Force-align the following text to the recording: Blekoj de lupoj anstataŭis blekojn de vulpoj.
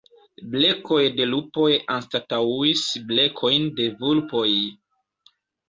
Blekoj 0.53 1.01
de 1.19 1.27
lupoj 1.33 1.67
anstataŭis 1.97 2.87
blekojn 3.13 3.71
de 3.83 3.89
vulpoj. 4.03 4.51